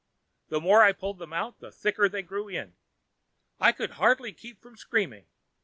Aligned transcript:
The 0.49 0.59
more 0.59 0.81
I 0.83 0.93
pulled 0.93 1.19
them 1.19 1.31
out, 1.31 1.59
the 1.59 1.71
thicker 1.71 2.09
they 2.09 2.23
grew 2.23 2.49
in. 2.49 2.73
I 3.59 3.71
could 3.71 3.91
hardly 3.91 4.33
keep 4.33 4.59
from 4.59 4.75
screaming. 4.75 5.27